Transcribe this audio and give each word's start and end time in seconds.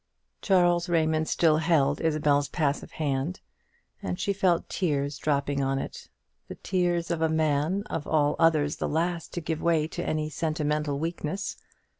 Charles 0.41 0.89
Raymond 0.89 1.27
still 1.27 1.57
held 1.57 2.01
Isabel's 2.01 2.49
passive 2.49 2.93
hand, 2.93 3.39
and 4.01 4.19
she 4.19 4.33
felt 4.33 4.67
tears 4.67 5.19
dropping 5.19 5.61
on 5.61 5.77
it; 5.77 6.09
the 6.47 6.55
tears 6.55 7.11
of 7.11 7.21
a 7.21 7.29
man, 7.29 7.83
of 7.85 8.07
all 8.07 8.35
others 8.39 8.77
the 8.77 8.89
last 8.89 9.31
to 9.35 9.41
give 9.41 9.61
way 9.61 9.87
to 9.89 10.03
any 10.03 10.27
sentimental 10.27 10.97
weakness. 10.97 11.55